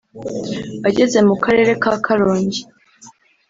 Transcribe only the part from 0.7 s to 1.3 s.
Ageze